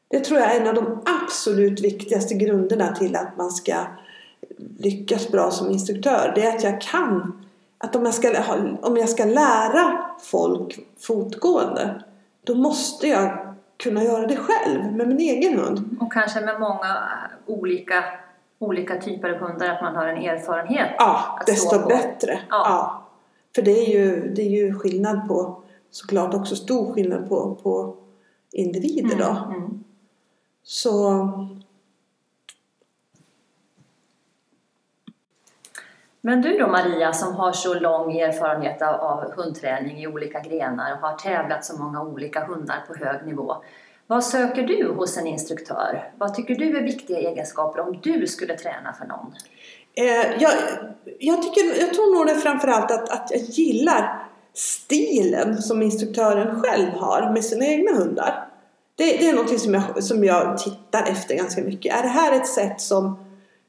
[0.07, 3.75] Det tror jag är en av de absolut viktigaste grunderna till att man ska
[4.77, 6.31] lyckas bra som instruktör.
[6.35, 7.45] Det är att jag kan,
[7.81, 8.29] att om jag ska,
[8.81, 12.03] om jag ska lära folk fotgående
[12.43, 15.97] då måste jag kunna göra det själv med min egen hund.
[16.01, 16.97] Och kanske med många
[17.45, 18.03] olika,
[18.59, 20.89] olika typer av hundar, att man har en erfarenhet.
[20.97, 21.87] Ja, Att stå desto på.
[21.87, 22.39] bättre.
[22.49, 22.63] Ja.
[22.65, 23.07] Ja.
[23.55, 27.95] För det är, ju, det är ju skillnad på, såklart också stor skillnad på, på
[28.51, 29.37] individer då.
[29.45, 29.83] Mm, mm.
[30.63, 31.21] Så
[36.21, 40.93] Men du då Maria som har så lång erfarenhet av, av hundträning i olika grenar
[40.93, 43.55] och har tävlat så många olika hundar på hög nivå.
[44.07, 46.11] Vad söker du hos en instruktör?
[46.17, 49.33] Vad tycker du är viktiga egenskaper om du skulle träna för någon?
[49.95, 50.51] Eh, jag,
[51.19, 56.91] jag, tycker, jag tror nog det framförallt att, att jag gillar stilen som instruktören själv
[56.91, 58.47] har med sina egna hundar.
[58.95, 61.95] Det, det är något som jag, som jag tittar efter ganska mycket.
[61.95, 63.25] Är det här ett sätt som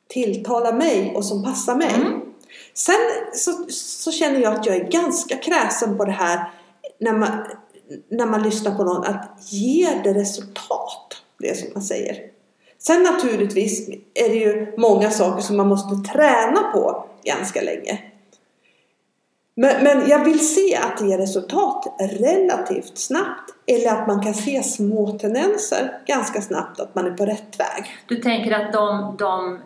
[0.09, 1.95] tilltalar mig och som passar mig?
[1.95, 2.32] Mm.
[2.75, 2.95] Sen
[3.33, 6.51] så, så känner jag att jag är ganska kräsen på det här
[6.99, 7.47] när man,
[8.09, 11.23] när man lyssnar på någon att ger det resultat?
[11.39, 12.17] Det som man säger.
[12.79, 18.01] Sen naturligtvis är det ju många saker som man måste träna på ganska länge.
[19.55, 23.55] Men, men jag vill se att det ger resultat relativt snabbt.
[23.67, 27.85] Eller att man kan se små tendenser ganska snabbt att man är på rätt väg.
[28.09, 29.61] Du tänker att de, de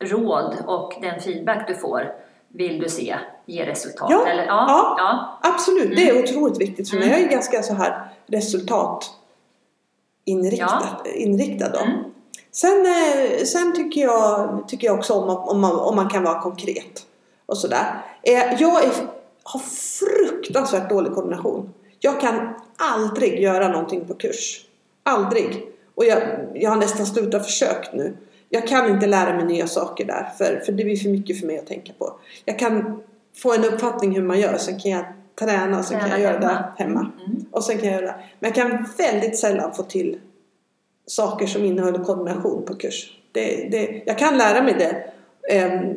[0.00, 2.12] råd och den feedback du får
[2.48, 4.08] vill du se ger resultat?
[4.10, 4.46] Ja, Eller?
[4.46, 4.94] ja.
[4.98, 5.38] ja.
[5.42, 7.06] Absolut, det är otroligt viktigt för mig.
[7.08, 7.20] Mm.
[7.20, 10.96] Jag är ganska så här resultatinriktad.
[11.14, 11.78] Inriktad då.
[11.78, 12.04] Mm.
[12.52, 16.40] Sen, eh, sen tycker, jag, tycker jag också om, om, man, om man kan vara
[16.40, 17.06] konkret.
[17.46, 18.02] Och sådär.
[18.22, 18.90] Eh, Jag är,
[19.42, 21.74] har fruktansvärt dålig koordination.
[21.98, 24.64] Jag kan aldrig göra någonting på kurs.
[25.02, 25.66] Aldrig.
[25.94, 26.18] Och jag,
[26.54, 28.16] jag har nästan slutat försökt nu.
[28.52, 30.28] Jag kan inte lära mig nya saker där.
[30.38, 32.12] För, för det blir för mycket för mig att tänka på.
[32.44, 33.02] Jag kan
[33.36, 34.56] få en uppfattning hur man gör.
[34.56, 35.04] Sen kan jag
[35.40, 36.64] träna och sen kan Träna jag göra hemma.
[36.76, 37.00] det hemma.
[37.26, 37.44] Mm.
[37.50, 40.18] Och sen kan jag göra Men jag kan väldigt sällan få till
[41.06, 43.16] saker som innehåller koordination på kurs.
[43.32, 45.04] Det, det, jag kan lära mig det.
[45.54, 45.96] ehm,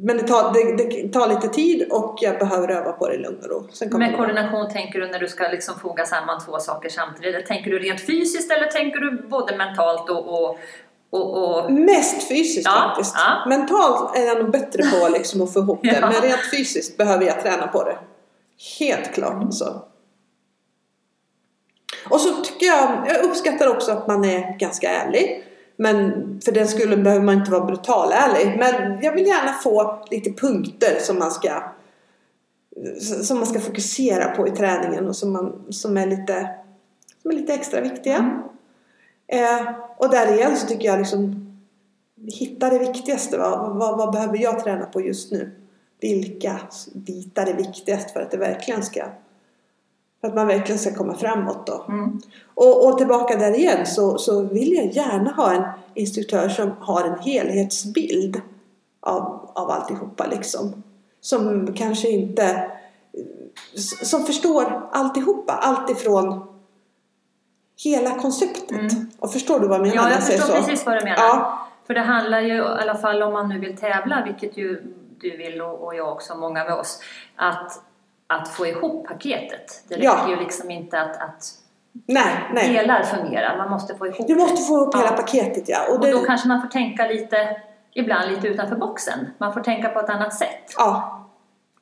[0.00, 3.18] men det tar, det, det tar lite tid och jag behöver öva på det i
[3.18, 3.98] lugn och ro.
[3.98, 7.46] Med det koordination tänker du när du ska liksom foga samman två saker samtidigt?
[7.46, 10.58] Tänker du rent fysiskt eller tänker du både mentalt och, och,
[11.10, 13.14] och, och Mest fysiskt Ja, faktiskt.
[13.16, 13.48] ja.
[13.48, 15.98] Mentalt är jag nog bättre på liksom att få ihop det.
[16.12, 17.98] Men rent fysiskt behöver jag träna på det.
[18.78, 19.82] Helt klart så.
[22.10, 25.44] Och så tycker jag, jag uppskattar också att man är ganska ärlig.
[25.76, 26.12] Men
[26.44, 28.56] för den skulle behöver man inte vara brutal ärlig.
[28.58, 31.62] Men jag vill gärna få lite punkter som man ska
[33.22, 36.48] som man ska fokusera på i träningen och som, man, som, är, lite,
[37.22, 38.16] som är lite extra viktiga.
[38.16, 38.42] Mm.
[39.28, 41.48] Eh, och där igen så tycker jag liksom
[42.26, 43.38] hitta det viktigaste.
[43.38, 45.50] Vad, vad, vad behöver jag träna på just nu?
[46.00, 46.60] Vilka
[46.92, 49.04] bitar är viktigast för att det verkligen ska
[50.20, 51.84] för att man verkligen ska komma framåt då.
[51.88, 52.20] Mm.
[52.54, 55.62] Och, och tillbaka där igen så, så vill jag gärna ha en
[55.94, 58.40] instruktör som har en helhetsbild
[59.00, 60.82] av, av alltihopa liksom.
[61.20, 62.70] Som kanske inte
[64.02, 66.42] som förstår alltihopa, alltifrån
[67.84, 68.70] hela konceptet.
[68.70, 69.10] Mm.
[69.18, 69.94] Och förstår du vad jag menar?
[70.08, 70.52] Ja, jag förstår så?
[70.52, 71.16] precis vad du menar.
[71.18, 74.82] Ja, För det handlar ju i alla fall om man nu vill tävla, vilket ju
[75.20, 77.00] du vill och och jag också, många med oss,
[77.36, 77.72] att,
[78.26, 79.82] att få ihop paketet.
[79.88, 80.28] Det räcker Ja.
[80.30, 81.44] ju liksom inte att, att
[82.06, 82.72] nej, nej.
[82.72, 84.66] delar fungerar, man måste få ihop Du måste det.
[84.66, 85.16] få upp hela Ja.
[85.16, 85.78] paketet ja.
[85.88, 87.56] Och Och det, då kanske man får tänka lite,
[87.94, 89.18] ibland lite utanför boxen.
[89.38, 90.74] Man får tänka på ett annat sätt.
[90.76, 91.24] ja,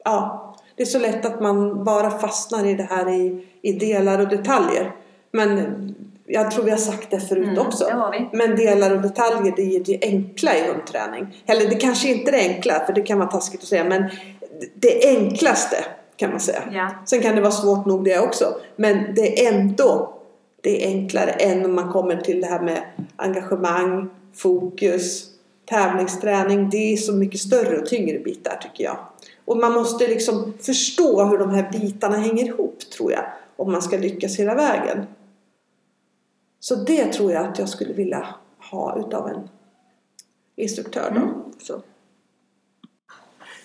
[0.04, 0.42] ja.
[0.76, 4.28] Det är så lätt att man bara fastnar i det här i, i delar och
[4.28, 4.92] detaljer.
[5.36, 5.94] Men
[6.26, 7.84] jag tror vi har sagt det förut Mm, också.
[7.84, 8.36] det.
[8.36, 11.42] Men delar och detaljer det är det enkla i hundträning.
[11.46, 13.84] Eller det kanske inte är det enkla, för det kan vara taskigt att säga.
[13.84, 14.04] Men
[14.74, 15.76] det enklaste
[16.16, 16.62] kan man säga.
[16.72, 16.90] Ja.
[17.06, 18.44] Sen kan det vara svårt nog det också.
[18.76, 20.12] Men det är ändå
[20.60, 22.82] det är enklare än om man kommer till det här med
[23.16, 25.24] engagemang, fokus,
[25.70, 26.70] tävlingsträning.
[26.70, 28.96] Det är så mycket större och tyngre bitar tycker jag.
[29.44, 33.24] Och man måste liksom förstå hur de här bitarna hänger ihop tror jag.
[33.56, 35.06] Om man ska lyckas hela vägen.
[36.68, 38.26] Så det tror jag att jag skulle vilja
[38.70, 39.48] ha utav en
[40.56, 41.20] instruktör då.
[41.20, 41.34] Mm.
[41.58, 41.80] Så.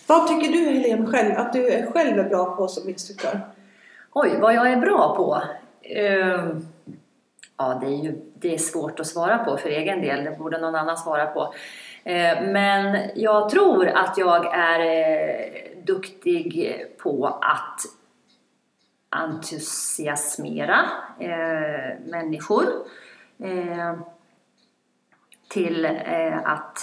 [0.07, 3.39] Vad tycker du Helene själv att du är själv är bra på som instruktör?
[4.11, 5.41] Oj, vad jag är bra på?
[5.81, 6.67] Ehm,
[7.57, 10.23] ja, det är ju det är svårt att svara på för egen del.
[10.23, 11.53] Det borde någon annan svara på.
[12.03, 18.00] Eh, men jag tror att jag är eh, duktig på att
[19.11, 20.79] entusiasmera
[21.19, 22.63] eh, människor
[23.39, 23.93] eh,
[25.49, 26.77] till eh, att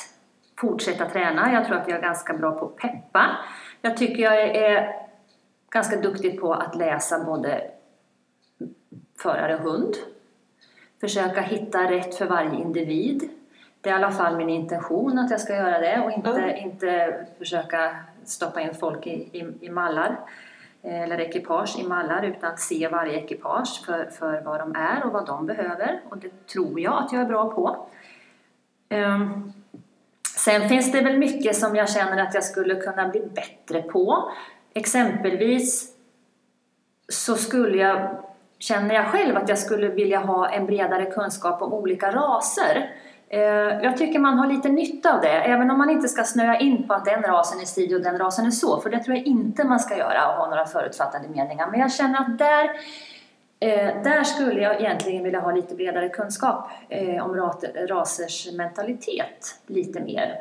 [0.57, 1.53] fortsätta träna.
[1.53, 3.27] Jag tror att jag är ganska bra på att peppa.
[3.83, 4.95] Jag tycker jag är
[5.71, 7.71] ganska duktig på att läsa både
[9.19, 9.95] förare och hund.
[11.01, 13.31] Försöka hitta rätt för varje individ.
[13.81, 16.51] Det är i alla fall min intention att jag ska göra det och inte, Ja.
[16.57, 20.17] inte försöka stoppa in folk i, i, i mallar
[20.83, 25.13] Eh, eller ekipage i mallar utan se varje ekipage för, för vad de är och
[25.13, 27.87] vad de behöver och det tror jag att jag är bra på.
[28.91, 29.53] Um,
[30.39, 34.33] Sen finns det väl mycket som jag känner att jag skulle kunna bli bättre på.
[34.75, 35.93] Exempelvis
[37.09, 38.17] så skulle jag,
[38.59, 42.91] känner jag själv att jag skulle vilja ha en bredare kunskap om olika raser.
[43.31, 43.41] Eh,
[43.83, 46.89] Jag tycker man har lite nytta av det, även om man inte ska snöa in
[46.89, 49.27] på att den rasen är si och den rasen är så, för det tror jag
[49.27, 51.71] inte man ska göra och ha några förutfattade meningar.
[51.71, 52.65] Men jag känner att där,
[53.61, 57.53] eh, där skulle jag egentligen vilja ha lite bredare kunskap eh, om
[57.89, 60.41] rasers mentalitet, lite mer.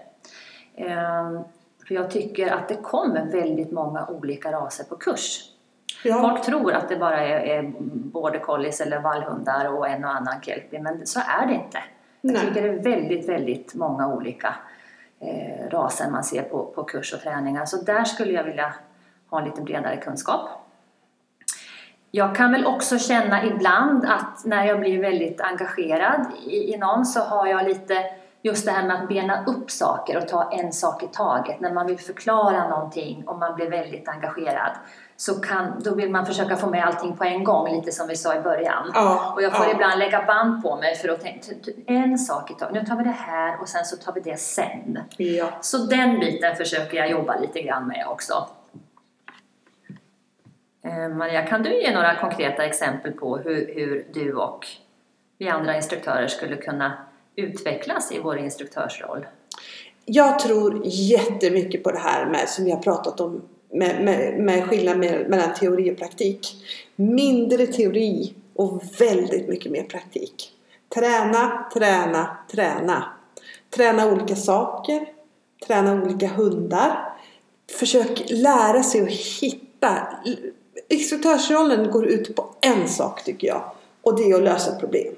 [1.88, 5.42] För jag tycker att det kommer väldigt många olika raser på kurs.
[6.04, 10.12] Ja, Folk tror att det bara är, är border collies eller vallhundar och en och
[10.12, 11.78] annan kelpie, men så är det inte.
[12.28, 12.48] Jag Nej.
[12.48, 14.56] tycker det är väldigt, väldigt många olika
[15.20, 17.66] eh, raser man ser på, på kurs och träningar.
[17.66, 18.74] Så där skulle jag vilja
[19.30, 20.50] ha en lite bredare kunskap.
[22.12, 27.06] Jag kan väl också känna ibland att när jag blir väldigt engagerad i, i någon
[27.06, 28.06] så har jag lite
[28.42, 31.60] just det här med att bena upp saker och ta en sak i taget.
[31.60, 34.72] När man vill förklara någonting och man blir väldigt engagerad
[35.16, 38.16] så kan, då vill man försöka få med allting på en gång, lite som vi
[38.16, 38.92] sa i början.
[38.94, 39.72] ja, Och jag får ja.
[39.72, 41.52] ibland lägga band på mig för att tänka
[41.86, 42.74] en sak i taget.
[42.74, 45.00] Nu tar vi det här och sen så tar vi det sen.
[45.18, 45.50] Ja.
[45.62, 48.48] Så den biten försöker jag jobba lite grann med också.
[50.84, 54.68] Eh, Maria, kan du ge några konkreta exempel på hur, hur du och
[55.38, 56.98] vi andra instruktörer skulle kunna
[57.38, 59.26] utvecklas i vår instruktörsroll?
[60.06, 64.64] Jag tror jättemycket på det här med, som vi har pratat om, med, med, med
[64.64, 66.66] skillnad med, mellan teori och praktik.
[66.96, 70.52] Mindre teori och väldigt mycket mer praktik.
[70.96, 73.04] Träna, träna, träna.
[73.70, 75.06] Träna olika saker.
[75.68, 77.14] Träna olika hundar.
[77.80, 80.08] Försök lära sig att hitta.
[80.90, 83.72] Instruktörsrollen går ut på en sak tycker jag.
[84.02, 85.14] Och det är att lösa problem.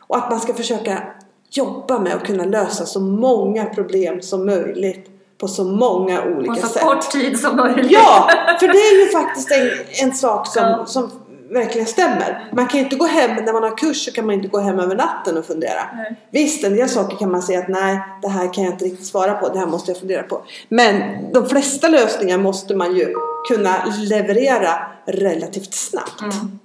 [0.00, 1.14] Och att man ska försöka
[1.50, 5.06] jobba med att kunna lösa så många problem som möjligt
[5.40, 6.82] på så många olika På så sätt.
[6.82, 7.90] kort tid som möjligt.
[7.90, 8.30] Ja,
[8.60, 9.70] för det är ju faktiskt en,
[10.08, 10.86] en sak som, Ja.
[10.86, 11.10] som
[11.50, 12.48] verkligen stämmer.
[12.52, 14.58] Man kan ju inte gå hem, när man har kurs så kan man inte gå
[14.58, 15.80] hem över natten och fundera.
[15.96, 16.16] Nej.
[16.30, 19.06] Visst, en del saker kan man säga att nej, det här kan jag inte riktigt
[19.06, 20.42] svara på, det här måste jag fundera på.
[20.68, 23.14] Men de flesta lösningar måste man ju
[23.48, 24.70] kunna leverera
[25.06, 26.20] relativt snabbt.
[26.22, 26.58] Mm.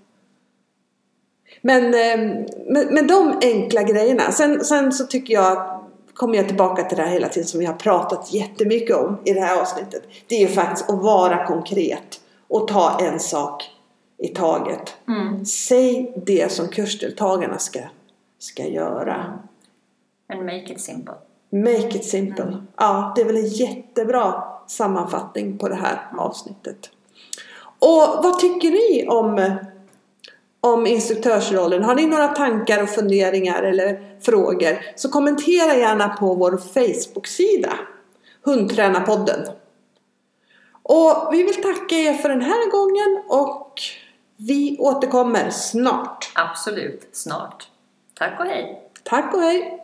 [1.65, 4.31] Men eh, med, med de enkla grejerna.
[4.31, 5.81] Sen, sen så tycker jag,
[6.13, 9.33] kommer jag tillbaka till det här hela tiden som vi har pratat jättemycket om i
[9.33, 10.03] det här avsnittet.
[10.27, 13.63] Det är ju faktiskt att vara konkret och ta en sak
[14.17, 14.95] i taget.
[15.07, 15.45] Mm.
[15.45, 17.79] Säg det som kursdeltagarna ska,
[18.39, 19.39] ska göra.
[20.33, 21.13] And make it simple.
[21.49, 22.57] Make it simple.
[22.77, 26.89] Ja, det är väl en jättebra sammanfattning på det här avsnittet.
[27.79, 29.55] Och vad tycker ni om,
[30.63, 31.83] om instruktörsrollen?
[31.83, 37.73] Har ni några tankar och funderingar eller frågor så kommentera gärna på vår Facebook-sida
[38.45, 39.49] Hundtränarpodden.
[40.83, 43.81] Och vi vill tacka er för den här gången och
[44.37, 46.31] vi återkommer snart.
[46.35, 47.67] Absolut, snart.
[48.13, 48.89] Tack och hej!
[49.03, 49.82] Tack och hej!